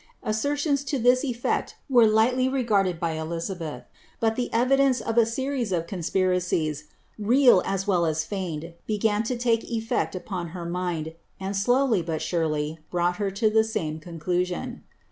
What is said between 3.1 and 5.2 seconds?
F.liiabeth, but the evidence of